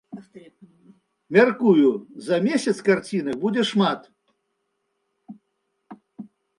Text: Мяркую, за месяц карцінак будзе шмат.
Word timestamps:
Мяркую, 1.37 1.89
за 2.29 2.37
месяц 2.47 2.75
карцінак 2.89 3.35
будзе 3.45 3.63
шмат. 3.75 4.01